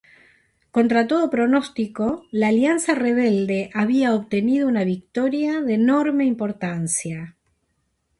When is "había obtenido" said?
3.75-4.67